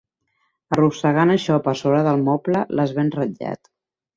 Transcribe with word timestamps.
Arrossegant 0.75 1.33
això 1.35 1.59
per 1.67 1.75
sobre 1.83 2.01
del 2.09 2.25
moble 2.31 2.65
l'has 2.79 2.99
ben 3.01 3.17
ratllat. 3.21 3.75